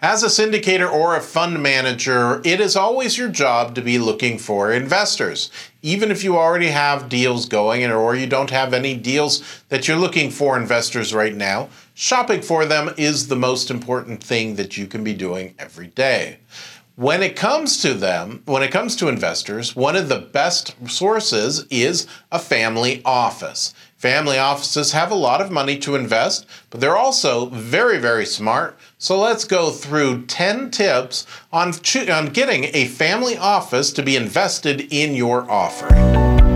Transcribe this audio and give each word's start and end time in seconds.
As 0.00 0.22
a 0.22 0.26
syndicator 0.28 0.88
or 0.88 1.16
a 1.16 1.20
fund 1.20 1.60
manager, 1.60 2.40
it 2.44 2.60
is 2.60 2.76
always 2.76 3.18
your 3.18 3.28
job 3.28 3.74
to 3.74 3.82
be 3.82 3.98
looking 3.98 4.38
for 4.38 4.70
investors. 4.70 5.50
Even 5.82 6.12
if 6.12 6.22
you 6.22 6.36
already 6.36 6.68
have 6.68 7.08
deals 7.08 7.46
going 7.46 7.84
or 7.84 8.14
you 8.14 8.28
don't 8.28 8.50
have 8.50 8.72
any 8.72 8.94
deals 8.94 9.42
that 9.70 9.88
you're 9.88 9.96
looking 9.96 10.30
for 10.30 10.56
investors 10.56 11.12
right 11.12 11.34
now, 11.34 11.68
shopping 11.94 12.42
for 12.42 12.64
them 12.64 12.94
is 12.96 13.26
the 13.26 13.34
most 13.34 13.72
important 13.72 14.22
thing 14.22 14.54
that 14.54 14.76
you 14.76 14.86
can 14.86 15.02
be 15.02 15.14
doing 15.14 15.52
every 15.58 15.88
day. 15.88 16.38
When 16.94 17.20
it 17.20 17.34
comes 17.34 17.82
to 17.82 17.94
them, 17.94 18.42
when 18.44 18.62
it 18.62 18.70
comes 18.70 18.94
to 18.96 19.08
investors, 19.08 19.74
one 19.74 19.96
of 19.96 20.08
the 20.08 20.20
best 20.20 20.76
sources 20.88 21.66
is 21.70 22.06
a 22.30 22.38
family 22.38 23.02
office. 23.04 23.74
Family 23.98 24.38
offices 24.38 24.92
have 24.92 25.10
a 25.10 25.16
lot 25.16 25.40
of 25.40 25.50
money 25.50 25.76
to 25.78 25.96
invest, 25.96 26.46
but 26.70 26.80
they're 26.80 26.96
also 26.96 27.46
very, 27.46 27.98
very 27.98 28.24
smart. 28.24 28.78
So 28.96 29.18
let's 29.18 29.44
go 29.44 29.70
through 29.70 30.26
10 30.26 30.70
tips 30.70 31.26
on, 31.52 31.72
on 32.08 32.26
getting 32.26 32.70
a 32.74 32.86
family 32.86 33.36
office 33.36 33.92
to 33.94 34.04
be 34.04 34.14
invested 34.14 34.92
in 34.92 35.16
your 35.16 35.50
offering. 35.50 36.47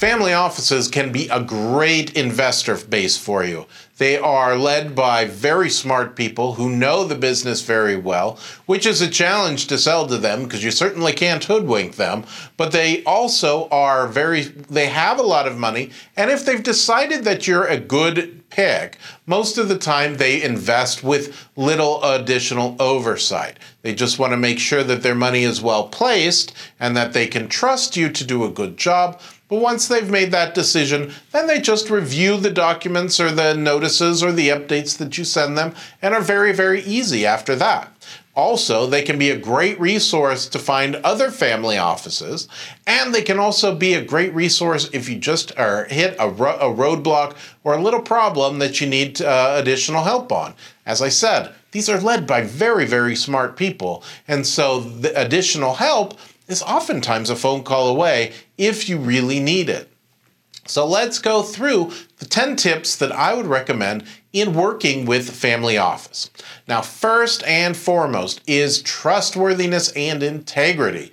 Family 0.00 0.32
offices 0.32 0.88
can 0.88 1.12
be 1.12 1.28
a 1.28 1.42
great 1.42 2.16
investor 2.16 2.74
base 2.74 3.18
for 3.18 3.44
you. 3.44 3.66
They 3.98 4.16
are 4.16 4.56
led 4.56 4.94
by 4.94 5.26
very 5.26 5.68
smart 5.68 6.16
people 6.16 6.54
who 6.54 6.70
know 6.70 7.04
the 7.04 7.14
business 7.14 7.60
very 7.60 7.96
well, 7.96 8.38
which 8.64 8.86
is 8.86 9.02
a 9.02 9.10
challenge 9.10 9.66
to 9.66 9.76
sell 9.76 10.06
to 10.06 10.16
them 10.16 10.44
because 10.44 10.64
you 10.64 10.70
certainly 10.70 11.12
can't 11.12 11.44
hoodwink 11.44 11.96
them. 11.96 12.24
But 12.56 12.72
they 12.72 13.04
also 13.04 13.68
are 13.68 14.08
very, 14.08 14.40
they 14.40 14.86
have 14.86 15.18
a 15.18 15.22
lot 15.22 15.46
of 15.46 15.58
money. 15.58 15.90
And 16.16 16.30
if 16.30 16.46
they've 16.46 16.62
decided 16.62 17.24
that 17.24 17.46
you're 17.46 17.66
a 17.66 17.78
good 17.78 18.48
pick, 18.48 18.96
most 19.26 19.58
of 19.58 19.68
the 19.68 19.76
time 19.76 20.16
they 20.16 20.42
invest 20.42 21.04
with 21.04 21.46
little 21.56 22.02
additional 22.02 22.74
oversight. 22.80 23.58
They 23.82 23.94
just 23.94 24.18
want 24.18 24.32
to 24.32 24.38
make 24.38 24.60
sure 24.60 24.82
that 24.82 25.02
their 25.02 25.14
money 25.14 25.44
is 25.44 25.60
well 25.60 25.88
placed 25.88 26.54
and 26.80 26.96
that 26.96 27.12
they 27.12 27.26
can 27.26 27.48
trust 27.48 27.98
you 27.98 28.08
to 28.08 28.24
do 28.24 28.44
a 28.44 28.50
good 28.50 28.78
job 28.78 29.20
but 29.50 29.60
once 29.60 29.88
they've 29.88 30.08
made 30.08 30.30
that 30.30 30.54
decision, 30.54 31.12
then 31.32 31.48
they 31.48 31.60
just 31.60 31.90
review 31.90 32.36
the 32.36 32.50
documents 32.50 33.18
or 33.18 33.32
the 33.32 33.52
notices 33.54 34.22
or 34.22 34.32
the 34.32 34.48
updates 34.48 34.96
that 34.96 35.18
you 35.18 35.24
send 35.24 35.58
them 35.58 35.74
and 36.00 36.14
are 36.14 36.22
very, 36.22 36.52
very 36.52 36.82
easy 36.82 37.26
after 37.26 37.56
that. 37.56 37.92
Also, 38.36 38.86
they 38.86 39.02
can 39.02 39.18
be 39.18 39.30
a 39.30 39.36
great 39.36 39.78
resource 39.80 40.46
to 40.46 40.58
find 40.58 40.94
other 40.96 41.32
family 41.32 41.76
offices, 41.76 42.46
and 42.86 43.12
they 43.12 43.22
can 43.22 43.40
also 43.40 43.74
be 43.74 43.94
a 43.94 44.04
great 44.04 44.32
resource 44.32 44.88
if 44.92 45.08
you 45.08 45.18
just 45.18 45.54
are 45.58 45.84
hit 45.86 46.14
a, 46.18 46.28
ro- 46.28 46.56
a 46.58 46.72
roadblock 46.72 47.36
or 47.64 47.74
a 47.74 47.82
little 47.82 48.00
problem 48.00 48.60
that 48.60 48.80
you 48.80 48.86
need 48.86 49.20
uh, 49.20 49.56
additional 49.58 50.04
help 50.04 50.30
on. 50.30 50.54
As 50.86 51.02
I 51.02 51.08
said, 51.08 51.52
these 51.72 51.88
are 51.88 52.00
led 52.00 52.26
by 52.26 52.42
very, 52.42 52.86
very 52.86 53.16
smart 53.16 53.56
people, 53.56 54.04
and 54.28 54.46
so 54.46 54.80
the 54.80 55.20
additional 55.20 55.74
help 55.74 56.16
is 56.50 56.62
oftentimes 56.62 57.30
a 57.30 57.36
phone 57.36 57.62
call 57.62 57.88
away 57.88 58.32
if 58.58 58.88
you 58.88 58.98
really 58.98 59.40
need 59.40 59.68
it. 59.68 59.90
So 60.66 60.86
let's 60.86 61.18
go 61.18 61.42
through 61.42 61.92
the 62.18 62.26
10 62.26 62.56
tips 62.56 62.94
that 62.96 63.12
I 63.12 63.34
would 63.34 63.46
recommend 63.46 64.04
in 64.32 64.54
working 64.54 65.04
with 65.04 65.30
family 65.30 65.76
office. 65.76 66.30
Now, 66.68 66.80
first 66.80 67.42
and 67.44 67.76
foremost 67.76 68.40
is 68.46 68.82
trustworthiness 68.82 69.90
and 69.92 70.22
integrity. 70.22 71.12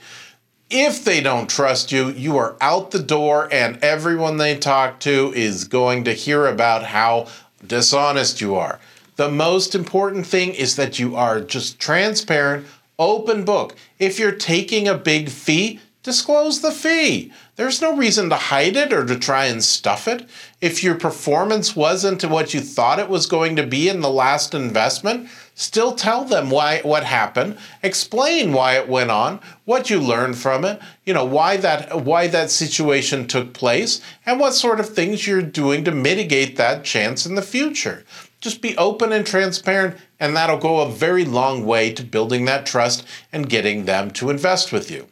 If 0.69 1.03
they 1.03 1.21
don't 1.21 1.49
trust 1.49 1.91
you, 1.91 2.09
you 2.09 2.37
are 2.37 2.57
out 2.59 2.91
the 2.91 2.99
door, 2.99 3.47
and 3.51 3.81
everyone 3.81 4.37
they 4.37 4.57
talk 4.57 4.99
to 4.99 5.31
is 5.33 5.63
going 5.63 6.03
to 6.03 6.13
hear 6.13 6.45
about 6.45 6.83
how 6.83 7.27
dishonest 7.65 8.41
you 8.41 8.55
are. 8.55 8.79
The 9.15 9.31
most 9.31 9.73
important 9.73 10.27
thing 10.27 10.53
is 10.53 10.75
that 10.75 10.99
you 10.99 11.15
are 11.15 11.39
just 11.39 11.79
transparent, 11.79 12.67
Open 12.99 13.45
book. 13.45 13.75
If 13.99 14.17
you're 14.17 14.31
taking 14.31 14.87
a 14.87 14.97
big 14.97 15.29
fee, 15.29 15.79
disclose 16.01 16.61
the 16.61 16.71
fee. 16.71 17.31
There's 17.57 17.81
no 17.81 17.95
reason 17.95 18.29
to 18.29 18.35
hide 18.35 18.75
it 18.75 18.91
or 18.91 19.05
to 19.05 19.19
try 19.19 19.45
and 19.45 19.63
stuff 19.63 20.07
it. 20.07 20.27
If 20.61 20.83
your 20.83 20.95
performance 20.95 21.75
wasn't 21.75 22.23
what 22.23 22.55
you 22.55 22.59
thought 22.59 22.97
it 22.97 23.09
was 23.09 23.27
going 23.27 23.55
to 23.57 23.67
be 23.67 23.87
in 23.87 23.99
the 23.99 24.09
last 24.09 24.55
investment, 24.55 25.29
still 25.53 25.93
tell 25.93 26.23
them 26.23 26.49
why 26.49 26.79
what 26.81 27.03
happened, 27.03 27.57
explain 27.83 28.53
why 28.53 28.77
it 28.77 28.87
went 28.87 29.11
on, 29.11 29.41
what 29.65 29.89
you 29.89 29.99
learned 29.99 30.37
from 30.37 30.65
it, 30.65 30.79
you 31.05 31.13
know, 31.13 31.25
why 31.25 31.57
that 31.57 32.03
why 32.03 32.25
that 32.27 32.49
situation 32.49 33.27
took 33.27 33.53
place 33.53 34.01
and 34.25 34.39
what 34.39 34.53
sort 34.53 34.79
of 34.79 34.89
things 34.89 35.27
you're 35.27 35.41
doing 35.41 35.83
to 35.83 35.91
mitigate 35.91 36.55
that 36.55 36.83
chance 36.83 37.27
in 37.27 37.35
the 37.35 37.41
future. 37.41 38.05
Just 38.39 38.61
be 38.61 38.77
open 38.77 39.11
and 39.11 39.25
transparent, 39.25 39.97
and 40.19 40.35
that'll 40.35 40.59
go 40.59 40.81
a 40.81 40.91
very 40.91 41.25
long 41.25 41.65
way 41.65 41.91
to 41.93 42.03
building 42.03 42.45
that 42.45 42.65
trust 42.65 43.05
and 43.33 43.49
getting 43.49 43.85
them 43.85 44.11
to 44.11 44.29
invest 44.29 44.71
with 44.71 44.91
you. 44.91 45.07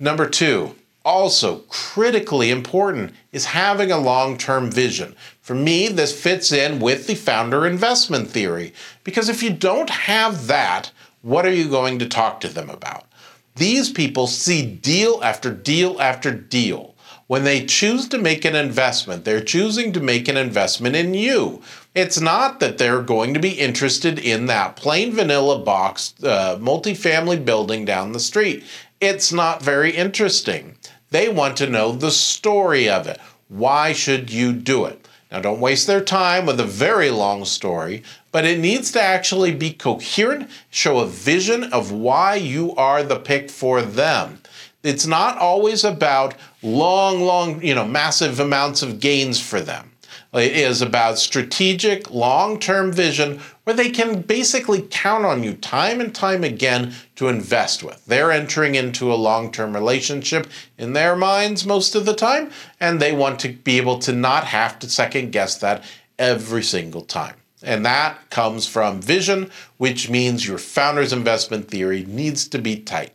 Number 0.00 0.28
two, 0.28 0.74
also 1.04 1.58
critically 1.68 2.50
important, 2.50 3.12
is 3.30 3.46
having 3.46 3.92
a 3.92 3.98
long 3.98 4.36
term 4.36 4.70
vision. 4.70 5.14
For 5.40 5.54
me, 5.54 5.88
this 5.88 6.18
fits 6.20 6.52
in 6.52 6.80
with 6.80 7.06
the 7.06 7.14
founder 7.14 7.66
investment 7.66 8.28
theory, 8.28 8.74
because 9.04 9.28
if 9.28 9.42
you 9.42 9.50
don't 9.50 9.90
have 9.90 10.48
that, 10.48 10.90
what 11.22 11.46
are 11.46 11.52
you 11.52 11.68
going 11.68 12.00
to 12.00 12.08
talk 12.08 12.40
to 12.40 12.48
them 12.48 12.70
about? 12.70 13.06
These 13.54 13.90
people 13.90 14.26
see 14.26 14.66
deal 14.66 15.20
after 15.22 15.52
deal 15.52 16.00
after 16.00 16.32
deal 16.32 16.91
when 17.32 17.44
they 17.44 17.64
choose 17.64 18.06
to 18.08 18.18
make 18.18 18.44
an 18.44 18.54
investment, 18.54 19.24
they're 19.24 19.40
choosing 19.40 19.90
to 19.90 20.00
make 20.00 20.28
an 20.28 20.36
investment 20.36 20.94
in 20.94 21.14
you. 21.14 21.62
It's 21.94 22.20
not 22.20 22.60
that 22.60 22.76
they're 22.76 23.00
going 23.00 23.32
to 23.32 23.40
be 23.40 23.52
interested 23.52 24.18
in 24.18 24.44
that 24.48 24.76
plain 24.76 25.14
vanilla 25.14 25.58
box 25.58 26.12
uh, 26.22 26.58
multifamily 26.60 27.42
building 27.42 27.86
down 27.86 28.12
the 28.12 28.20
street. 28.20 28.62
It's 29.00 29.32
not 29.32 29.62
very 29.62 29.92
interesting. 29.92 30.76
They 31.08 31.30
want 31.30 31.56
to 31.56 31.70
know 31.70 31.92
the 31.92 32.10
story 32.10 32.86
of 32.86 33.06
it. 33.06 33.18
Why 33.48 33.94
should 33.94 34.30
you 34.30 34.52
do 34.52 34.84
it? 34.84 35.08
Now, 35.30 35.40
don't 35.40 35.58
waste 35.58 35.86
their 35.86 36.04
time 36.04 36.44
with 36.44 36.60
a 36.60 36.64
very 36.64 37.08
long 37.08 37.46
story, 37.46 38.02
but 38.30 38.44
it 38.44 38.58
needs 38.58 38.92
to 38.92 39.00
actually 39.00 39.54
be 39.54 39.72
coherent, 39.72 40.50
show 40.68 40.98
a 40.98 41.06
vision 41.06 41.64
of 41.64 41.90
why 41.92 42.34
you 42.34 42.76
are 42.76 43.02
the 43.02 43.18
pick 43.18 43.48
for 43.48 43.80
them. 43.80 44.41
It's 44.82 45.06
not 45.06 45.38
always 45.38 45.84
about 45.84 46.34
long, 46.62 47.22
long, 47.22 47.62
you 47.62 47.74
know, 47.74 47.86
massive 47.86 48.40
amounts 48.40 48.82
of 48.82 49.00
gains 49.00 49.40
for 49.40 49.60
them. 49.60 49.92
It 50.34 50.56
is 50.56 50.80
about 50.80 51.18
strategic, 51.18 52.10
long 52.10 52.58
term 52.58 52.90
vision 52.90 53.40
where 53.64 53.76
they 53.76 53.90
can 53.90 54.22
basically 54.22 54.86
count 54.90 55.26
on 55.26 55.44
you 55.44 55.52
time 55.54 56.00
and 56.00 56.14
time 56.14 56.42
again 56.42 56.94
to 57.16 57.28
invest 57.28 57.82
with. 57.82 58.04
They're 58.06 58.32
entering 58.32 58.74
into 58.74 59.12
a 59.12 59.14
long 59.14 59.52
term 59.52 59.74
relationship 59.74 60.48
in 60.78 60.94
their 60.94 61.14
minds 61.16 61.66
most 61.66 61.94
of 61.94 62.06
the 62.06 62.14
time, 62.14 62.50
and 62.80 62.98
they 62.98 63.12
want 63.12 63.40
to 63.40 63.50
be 63.50 63.76
able 63.76 63.98
to 64.00 64.12
not 64.12 64.44
have 64.44 64.78
to 64.80 64.88
second 64.88 65.32
guess 65.32 65.58
that 65.58 65.84
every 66.18 66.62
single 66.62 67.02
time. 67.02 67.36
And 67.62 67.84
that 67.84 68.30
comes 68.30 68.66
from 68.66 69.00
vision, 69.00 69.50
which 69.76 70.10
means 70.10 70.48
your 70.48 70.58
founder's 70.58 71.12
investment 71.12 71.68
theory 71.68 72.04
needs 72.06 72.48
to 72.48 72.58
be 72.58 72.76
tight. 72.76 73.12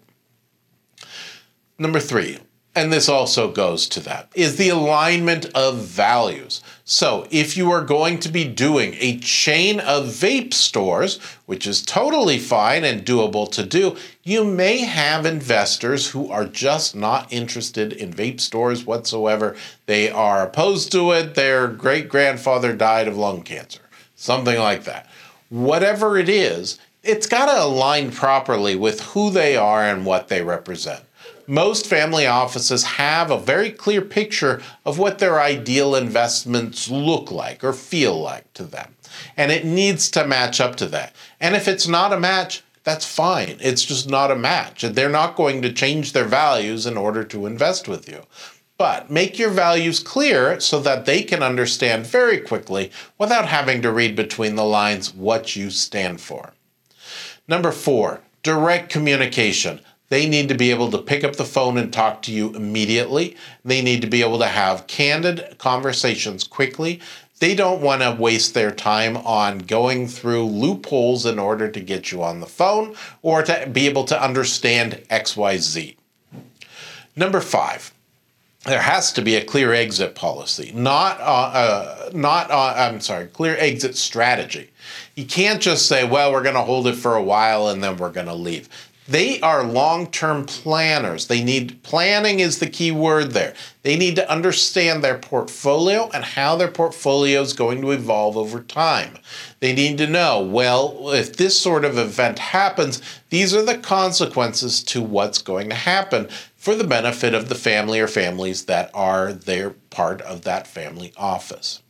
Number 1.80 2.00
three, 2.00 2.40
and 2.74 2.92
this 2.92 3.08
also 3.08 3.52
goes 3.52 3.88
to 3.90 4.00
that, 4.00 4.30
is 4.34 4.56
the 4.56 4.70
alignment 4.70 5.46
of 5.54 5.78
values. 5.78 6.62
So, 6.86 7.28
if 7.30 7.56
you 7.56 7.70
are 7.70 7.84
going 7.84 8.20
to 8.20 8.30
be 8.30 8.46
doing 8.46 8.96
a 9.00 9.20
chain 9.20 9.80
of 9.80 10.06
vape 10.06 10.56
stores, 10.56 11.20
which 11.46 11.68
is 11.68 11.84
totally 11.84 12.40
fine 12.40 12.84
and 12.84 13.06
doable 13.06 13.52
to 13.52 13.64
do, 13.64 13.96
you 14.24 14.44
may 14.44 14.80
have 14.80 15.26
investors 15.28 16.10
who 16.10 16.32
are 16.32 16.46
just 16.46 16.96
not 16.96 17.32
interested 17.32 17.94
in 17.94 18.12
vape 18.12 18.40
stores 18.40 18.86
whatsoever. 18.86 19.56
They 19.86 20.10
are 20.10 20.48
opposed 20.48 20.92
to 20.94 21.12
it. 21.12 21.36
Their 21.36 21.68
great 21.68 22.10
grandfather 22.10 22.76
died 22.76 23.08
of 23.08 23.18
lung 23.18 23.44
cancer, 23.44 23.82
something 24.16 24.58
like 24.58 24.84
that. 24.86 25.08
Whatever 25.50 26.18
it 26.18 26.30
is, 26.30 26.80
it's 27.04 27.28
got 27.28 27.46
to 27.48 27.64
align 27.64 28.12
properly 28.12 28.76
with 28.76 29.02
who 29.02 29.30
they 29.30 29.56
are 29.56 29.84
and 29.84 30.08
what 30.08 30.28
they 30.28 30.42
represent 30.42 31.04
most 31.48 31.88
family 31.88 32.28
offices 32.28 32.84
have 32.84 33.32
a 33.32 33.40
very 33.40 33.72
clear 33.72 34.02
picture 34.02 34.62
of 34.86 35.00
what 35.00 35.20
their 35.20 35.40
ideal 35.40 35.96
investments 35.96 36.90
look 36.90 37.32
like 37.32 37.64
or 37.64 37.74
feel 37.74 38.20
like 38.20 38.52
to 38.54 38.64
them. 38.64 38.96
And 39.38 39.52
it 39.52 39.66
needs 39.66 40.12
to 40.12 40.28
match 40.28 40.60
up 40.60 40.76
to 40.78 40.86
that. 40.88 41.16
And 41.40 41.56
if 41.56 41.68
it's 41.68 41.88
not 41.88 42.14
a 42.14 42.20
match, 42.20 42.64
that's 42.84 43.06
fine. 43.06 43.58
It's 43.60 43.84
just 43.84 44.10
not 44.10 44.32
a 44.32 44.36
match. 44.36 44.82
They're 44.82 45.10
not 45.10 45.36
going 45.36 45.62
to 45.62 45.74
change 45.74 46.14
their 46.14 46.26
values 46.26 46.86
in 46.86 46.98
order 46.98 47.24
to 47.26 47.46
invest 47.46 47.88
with 47.88 48.08
you. 48.08 48.24
But 48.78 49.10
make 49.10 49.40
your 49.40 49.50
values 49.50 50.00
clear 50.00 50.60
so 50.60 50.80
that 50.82 51.06
they 51.06 51.24
can 51.24 51.42
understand 51.42 52.06
very 52.06 52.40
quickly 52.40 52.92
without 53.18 53.48
having 53.48 53.82
to 53.82 53.92
read 53.92 54.16
between 54.16 54.56
the 54.56 54.66
lines 54.66 55.14
what 55.14 55.56
you 55.56 55.72
stand 55.72 56.22
for. 56.22 56.54
Number 57.48 57.72
four, 57.72 58.22
direct 58.44 58.90
communication. 58.90 59.82
They 60.10 60.28
need 60.28 60.48
to 60.50 60.56
be 60.56 60.72
able 60.72 60.90
to 60.92 60.98
pick 60.98 61.24
up 61.24 61.36
the 61.36 61.44
phone 61.44 61.78
and 61.78 61.92
talk 61.92 62.22
to 62.24 62.32
you 62.32 62.56
immediately. 62.56 63.36
They 63.66 63.82
need 63.82 64.02
to 64.02 64.08
be 64.08 64.22
able 64.22 64.40
to 64.40 64.48
have 64.48 64.88
candid 64.88 65.58
conversations 65.58 66.46
quickly. 66.46 67.02
They 67.40 67.54
don't 67.54 67.82
want 67.82 68.02
to 68.02 68.16
waste 68.18 68.54
their 68.54 68.72
time 68.72 69.18
on 69.18 69.60
going 69.60 70.08
through 70.08 70.46
loopholes 70.46 71.26
in 71.26 71.38
order 71.38 71.70
to 71.70 71.80
get 71.80 72.12
you 72.12 72.24
on 72.24 72.40
the 72.40 72.48
phone 72.48 72.96
or 73.22 73.44
to 73.44 73.70
be 73.72 73.86
able 73.88 74.06
to 74.06 74.22
understand 74.22 75.04
XYZ. 75.10 75.96
Number 77.16 77.42
five, 77.42 77.94
there 78.66 78.82
has 78.82 79.14
to 79.14 79.22
be 79.22 79.36
a 79.36 79.44
clear 79.44 79.72
exit 79.72 80.16
policy, 80.16 80.72
not 80.74 81.20
uh, 81.22 81.24
uh, 81.24 82.10
not 82.14 82.52
uh, 82.52 82.74
I'm 82.76 83.00
sorry, 83.02 83.28
clear 83.28 83.56
exit 83.58 83.96
strategy. 83.96 84.70
You 85.16 85.26
can't 85.26 85.62
just 85.62 85.88
say, 85.88 86.08
"Well, 86.08 86.32
we're 86.32 86.44
going 86.44 86.56
to 86.56 86.62
hold 86.62 86.88
it 86.88 86.96
for 86.96 87.16
a 87.16 87.24
while 87.24 87.70
and 87.70 87.84
then 87.84 87.98
we're 87.98 88.12
going 88.12 88.28
to 88.28 88.34
leave." 88.34 88.68
They 89.08 89.40
are 89.40 89.64
long-term 89.64 90.46
planners. 90.46 91.28
They 91.28 91.42
need 91.42 91.82
planning 91.82 92.42
is 92.42 92.60
the 92.60 92.70
key 92.70 92.92
word 92.92 93.32
there. 93.32 93.54
They 93.84 93.96
need 93.96 94.18
to 94.18 94.30
understand 94.30 95.02
their 95.02 95.18
portfolio 95.18 96.10
and 96.14 96.26
how 96.26 96.58
their 96.58 96.68
portfolio 96.68 97.42
is 97.42 97.54
going 97.54 97.82
to 97.82 97.92
evolve 97.92 98.36
over 98.36 98.60
time. 98.60 99.18
They 99.62 99.74
need 99.74 99.98
to 100.00 100.08
know, 100.08 100.42
well, 100.42 101.12
if 101.14 101.38
this 101.38 101.58
sort 101.58 101.86
of 101.86 101.98
event 101.98 102.38
happens, 102.38 103.02
these 103.30 103.56
are 103.56 103.64
the 103.64 103.78
consequences 103.78 104.84
to 104.84 105.02
what's 105.02 105.42
going 105.42 105.70
to 105.70 105.76
happen 105.76 106.28
for 106.58 106.76
the 106.76 106.84
benefit 106.84 107.34
of 107.34 107.48
the 107.48 107.56
family 107.56 108.02
or 108.02 108.08
families 108.08 108.66
that 108.66 108.92
are 108.94 109.32
their 109.32 109.70
part 109.90 110.22
of 110.24 110.42
that 110.42 110.68
family 110.68 111.14
office. 111.16 111.82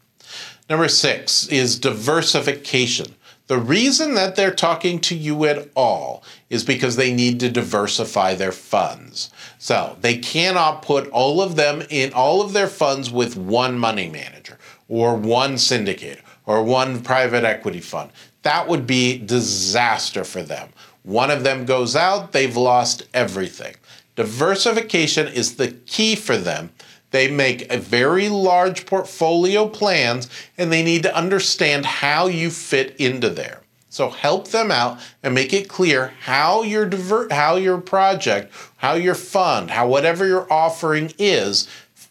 Number 0.70 0.88
six 0.88 1.48
is 1.48 1.80
diversification. 1.80 3.16
The 3.48 3.58
reason 3.58 4.14
that 4.16 4.36
they're 4.36 4.54
talking 4.54 5.00
to 5.00 5.16
you 5.16 5.46
at 5.46 5.70
all 5.74 6.22
is 6.50 6.66
because 6.66 6.98
they 6.98 7.14
need 7.14 7.40
to 7.40 7.50
diversify 7.50 8.36
their 8.36 8.52
funds. 8.52 9.32
So 9.58 9.98
they 10.02 10.18
cannot 10.18 10.82
put 10.82 11.08
all 11.10 11.42
of 11.42 11.56
them 11.56 11.82
in 11.90 12.12
all 12.12 12.42
of 12.42 12.52
their 12.52 12.68
funds 12.68 13.10
with 13.10 13.38
one 13.38 13.80
money 13.80 14.10
manager 14.10 14.58
or 14.90 15.16
one 15.16 15.54
syndicator 15.54 16.22
or 16.46 16.62
one 16.62 17.02
private 17.02 17.46
equity 17.46 17.80
fund. 17.80 18.12
That 18.42 18.68
would 18.68 18.86
be 18.86 19.18
disaster 19.18 20.26
for 20.26 20.44
them. 20.44 20.70
One 21.04 21.32
of 21.32 21.44
them 21.44 21.66
goes 21.66 21.96
out, 21.96 22.34
they've 22.34 22.56
lost 22.56 23.04
everything. 23.14 23.76
Diversification 24.18 25.28
is 25.28 25.56
the 25.56 25.70
key 25.70 26.16
for 26.16 26.38
them. 26.38 26.72
They 27.12 27.30
make 27.30 27.72
a 27.72 27.78
very 27.78 28.30
large 28.30 28.86
portfolio 28.86 29.68
plans 29.68 30.30
and 30.58 30.72
they 30.72 30.84
need 30.84 31.04
to 31.04 31.16
understand 31.16 31.86
how 31.86 32.28
you 32.28 32.50
fit 32.50 32.96
into 32.98 33.30
there. 33.30 33.62
So 33.90 34.10
help 34.10 34.50
them 34.50 34.70
out 34.70 35.00
and 35.24 35.34
make 35.34 35.54
it 35.54 35.70
clear 35.70 36.14
how 36.20 36.62
your 36.64 36.86
divert, 36.86 37.32
how 37.32 37.56
your 37.56 37.80
project, 37.80 38.54
how 38.76 38.94
your 38.94 39.16
fund, 39.16 39.72
how 39.72 39.88
whatever 39.88 40.28
your 40.28 40.52
offering 40.52 41.14
is 41.18 41.68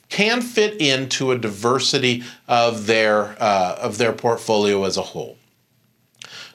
can 0.09 0.41
fit 0.41 0.81
into 0.81 1.33
a 1.33 1.39
diversity 1.39 2.25
of 2.49 2.87
their 2.87 3.37
uh, 3.41 3.77
of 3.81 3.99
their 3.99 4.13
portfolio 4.13 4.85
as 4.85 4.97
a 4.97 5.03
whole. 5.03 5.37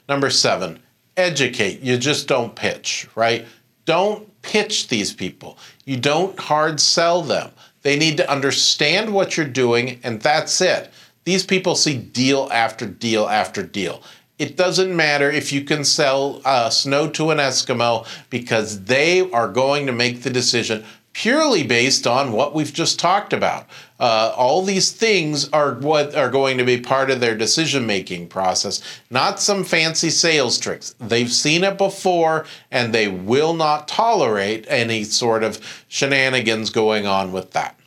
Number 0.08 0.30
seven, 0.30 0.80
educate. 1.16 1.80
You 1.80 1.96
just 1.96 2.26
don't 2.28 2.54
pitch, 2.54 3.06
right? 3.14 3.46
Don't 3.84 4.28
pitch 4.42 4.88
these 4.88 5.12
people. 5.12 5.58
You 5.84 5.96
don't 5.96 6.38
hard 6.38 6.80
sell 6.80 7.22
them. 7.22 7.50
They 7.82 7.96
need 7.96 8.16
to 8.16 8.30
understand 8.30 9.12
what 9.12 9.36
you're 9.36 9.46
doing, 9.46 10.00
and 10.02 10.20
that's 10.20 10.60
it. 10.60 10.90
These 11.24 11.44
people 11.44 11.74
see 11.74 11.96
deal 11.96 12.48
after 12.52 12.86
deal 12.86 13.28
after 13.28 13.62
deal. 13.62 14.02
It 14.38 14.56
doesn't 14.56 14.96
matter 14.96 15.30
if 15.30 15.52
you 15.52 15.62
can 15.62 15.84
sell 15.84 16.40
uh, 16.44 16.70
snow 16.70 17.08
to 17.10 17.30
an 17.30 17.38
Eskimo 17.38 18.06
because 18.28 18.84
they 18.84 19.30
are 19.30 19.46
going 19.46 19.86
to 19.86 19.92
make 19.92 20.22
the 20.22 20.30
decision 20.30 20.84
purely 21.12 21.62
based 21.62 22.06
on 22.06 22.32
what 22.32 22.54
we've 22.54 22.72
just 22.72 22.98
talked 22.98 23.32
about. 23.32 23.66
Uh, 24.00 24.32
all 24.36 24.62
these 24.62 24.90
things 24.90 25.48
are 25.50 25.74
what 25.74 26.14
are 26.14 26.30
going 26.30 26.58
to 26.58 26.64
be 26.64 26.80
part 26.80 27.10
of 27.10 27.20
their 27.20 27.36
decision 27.36 27.86
making 27.86 28.26
process, 28.26 28.82
not 29.10 29.38
some 29.38 29.62
fancy 29.62 30.10
sales 30.10 30.58
tricks. 30.58 30.94
They've 30.98 31.30
seen 31.30 31.64
it 31.64 31.78
before 31.78 32.46
and 32.70 32.92
they 32.92 33.08
will 33.08 33.54
not 33.54 33.88
tolerate 33.88 34.64
any 34.68 35.04
sort 35.04 35.42
of 35.42 35.84
shenanigans 35.88 36.70
going 36.70 37.06
on 37.06 37.32
with 37.32 37.52
that. 37.52 37.78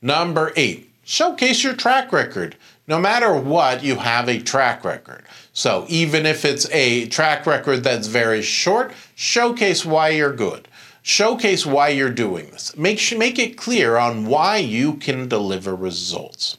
Number 0.00 0.52
eight, 0.56 0.90
showcase 1.04 1.64
your 1.64 1.74
track 1.74 2.12
record. 2.12 2.56
No 2.86 2.98
matter 2.98 3.34
what, 3.34 3.82
you 3.82 3.96
have 3.96 4.28
a 4.28 4.40
track 4.40 4.84
record. 4.84 5.22
So 5.52 5.86
even 5.88 6.26
if 6.26 6.44
it's 6.44 6.68
a 6.70 7.06
track 7.08 7.46
record 7.46 7.84
that's 7.84 8.06
very 8.06 8.42
short, 8.42 8.92
showcase 9.14 9.84
why 9.84 10.10
you're 10.10 10.34
good. 10.34 10.68
Showcase 11.02 11.66
why 11.66 11.88
you're 11.88 12.10
doing 12.10 12.50
this. 12.50 12.76
Make, 12.76 13.00
make 13.16 13.38
it 13.38 13.56
clear 13.56 13.96
on 13.96 14.26
why 14.26 14.58
you 14.58 14.94
can 14.94 15.28
deliver 15.28 15.74
results. 15.74 16.58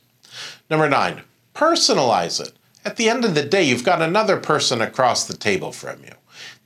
Number 0.70 0.90
nine, 0.90 1.22
personalize 1.56 2.42
it. 2.42 2.52
At 2.86 2.98
the 2.98 3.10
end 3.10 3.24
of 3.24 3.36
the 3.36 3.44
day, 3.44 3.64
you've 3.64 3.86
got 3.86 4.02
another 4.02 4.38
person 4.38 4.82
across 4.82 5.26
the 5.26 5.38
table 5.38 5.72
from 5.72 6.04
you. 6.04 6.12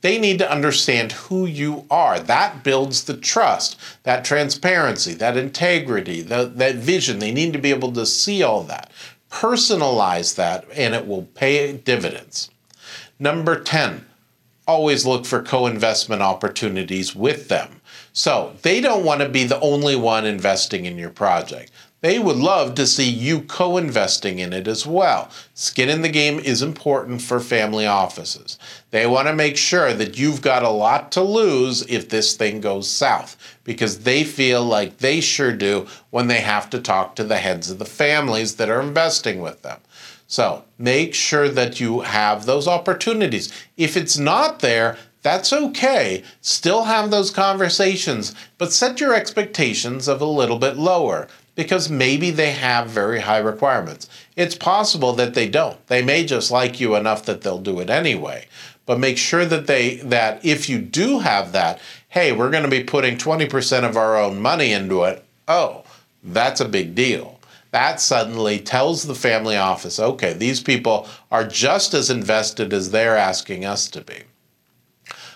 They 0.00 0.18
need 0.18 0.38
to 0.38 0.50
understand 0.50 1.12
who 1.12 1.46
you 1.46 1.86
are. 1.90 2.18
That 2.18 2.64
builds 2.64 3.04
the 3.04 3.16
trust, 3.16 3.76
that 4.04 4.24
transparency, 4.24 5.14
that 5.14 5.36
integrity, 5.36 6.20
that, 6.22 6.58
that 6.58 6.76
vision. 6.76 7.18
They 7.18 7.32
need 7.32 7.52
to 7.52 7.58
be 7.58 7.70
able 7.70 7.92
to 7.92 8.06
see 8.06 8.42
all 8.42 8.62
that. 8.64 8.90
Personalize 9.30 10.36
that, 10.36 10.64
and 10.74 10.94
it 10.94 11.06
will 11.06 11.24
pay 11.34 11.76
dividends. 11.76 12.50
Number 13.18 13.60
10, 13.60 14.06
always 14.68 15.06
look 15.06 15.24
for 15.24 15.42
co 15.42 15.66
investment 15.66 16.22
opportunities 16.22 17.16
with 17.16 17.48
them. 17.48 17.80
So 18.12 18.54
they 18.62 18.80
don't 18.80 19.04
want 19.04 19.22
to 19.22 19.28
be 19.28 19.44
the 19.44 19.60
only 19.60 19.96
one 19.96 20.26
investing 20.26 20.84
in 20.84 20.98
your 20.98 21.10
project. 21.10 21.72
They 22.00 22.20
would 22.20 22.36
love 22.36 22.76
to 22.76 22.86
see 22.86 23.08
you 23.10 23.40
co 23.40 23.76
investing 23.76 24.38
in 24.38 24.52
it 24.52 24.68
as 24.68 24.86
well. 24.86 25.30
Skin 25.54 25.88
in 25.88 26.02
the 26.02 26.08
game 26.08 26.38
is 26.38 26.62
important 26.62 27.22
for 27.22 27.40
family 27.40 27.86
offices. 27.86 28.56
They 28.92 29.04
want 29.06 29.26
to 29.26 29.34
make 29.34 29.56
sure 29.56 29.92
that 29.92 30.16
you've 30.16 30.40
got 30.40 30.62
a 30.62 30.68
lot 30.68 31.10
to 31.12 31.22
lose 31.22 31.82
if 31.88 32.08
this 32.08 32.36
thing 32.36 32.60
goes 32.60 32.88
south 32.88 33.36
because 33.64 34.00
they 34.00 34.22
feel 34.22 34.64
like 34.64 34.98
they 34.98 35.20
sure 35.20 35.52
do 35.52 35.88
when 36.10 36.28
they 36.28 36.40
have 36.40 36.70
to 36.70 36.80
talk 36.80 37.16
to 37.16 37.24
the 37.24 37.38
heads 37.38 37.68
of 37.68 37.80
the 37.80 37.84
families 37.84 38.56
that 38.56 38.70
are 38.70 38.80
investing 38.80 39.40
with 39.40 39.62
them. 39.62 39.80
So 40.28 40.64
make 40.76 41.14
sure 41.14 41.48
that 41.48 41.80
you 41.80 42.00
have 42.00 42.44
those 42.44 42.68
opportunities. 42.68 43.50
If 43.78 43.96
it's 43.96 44.18
not 44.18 44.60
there, 44.60 44.98
that's 45.22 45.54
okay. 45.54 46.22
Still 46.42 46.84
have 46.84 47.10
those 47.10 47.30
conversations, 47.30 48.34
but 48.58 48.70
set 48.70 49.00
your 49.00 49.14
expectations 49.14 50.06
of 50.06 50.20
a 50.20 50.26
little 50.26 50.58
bit 50.58 50.76
lower 50.76 51.28
because 51.54 51.88
maybe 51.88 52.30
they 52.30 52.52
have 52.52 52.88
very 52.88 53.20
high 53.20 53.38
requirements. 53.38 54.08
It's 54.36 54.54
possible 54.54 55.14
that 55.14 55.32
they 55.32 55.48
don't. 55.48 55.84
They 55.86 56.02
may 56.02 56.26
just 56.26 56.50
like 56.50 56.78
you 56.78 56.94
enough 56.94 57.24
that 57.24 57.40
they'll 57.40 57.58
do 57.58 57.80
it 57.80 57.88
anyway. 57.88 58.46
But 58.84 59.00
make 59.00 59.16
sure 59.16 59.46
that 59.46 59.66
they 59.66 59.96
that 59.96 60.44
if 60.44 60.68
you 60.68 60.78
do 60.78 61.20
have 61.20 61.52
that, 61.52 61.80
hey, 62.10 62.32
we're 62.32 62.50
going 62.50 62.64
to 62.64 62.70
be 62.70 62.84
putting 62.84 63.16
20% 63.16 63.88
of 63.88 63.96
our 63.96 64.16
own 64.16 64.40
money 64.40 64.72
into 64.72 65.04
it. 65.04 65.24
Oh, 65.48 65.84
that's 66.22 66.60
a 66.60 66.68
big 66.68 66.94
deal 66.94 67.37
that 67.70 68.00
suddenly 68.00 68.58
tells 68.58 69.04
the 69.04 69.14
family 69.14 69.56
office 69.56 69.98
okay, 70.00 70.32
these 70.32 70.60
people 70.60 71.08
are 71.30 71.46
just 71.46 71.94
as 71.94 72.10
invested 72.10 72.72
as 72.72 72.90
they're 72.90 73.16
asking 73.16 73.64
us 73.64 73.88
to 73.90 74.00
be. 74.00 74.22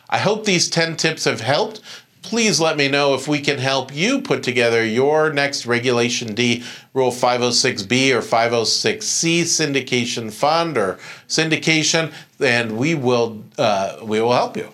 I 0.09 0.19
hope 0.19 0.45
these 0.45 0.69
10 0.69 0.97
tips 0.97 1.25
have 1.25 1.41
helped. 1.41 1.81
Please 2.23 2.61
let 2.61 2.77
me 2.77 2.89
know 2.89 3.15
if 3.15 3.27
we 3.27 3.41
can 3.41 3.59
help 3.59 3.95
you 3.95 4.21
put 4.21 4.43
together 4.43 4.85
your 4.85 5.33
next 5.33 5.67
Regulation 5.67 6.35
D 6.35 6.63
Rule 6.95 7.11
506B 7.11 8.15
or 8.15 8.21
506C 8.21 9.43
syndication 9.43 10.33
fund 10.33 10.79
or 10.79 10.99
syndication, 11.27 12.13
and 12.39 12.77
we 12.77 12.95
will 12.95 13.43
uh, 13.59 13.99
we 14.03 14.21
will 14.21 14.33
help 14.33 14.57
you. 14.57 14.69